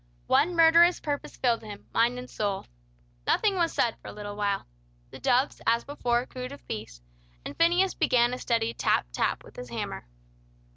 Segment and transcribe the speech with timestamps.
[0.25, 2.65] One murderous purpose filled him, mind and soul.
[3.27, 4.65] Nothing was said for a little while.
[5.11, 7.03] The doves as before cooed of peace,
[7.45, 10.07] and Phineas began a steady tap tap with his hammer.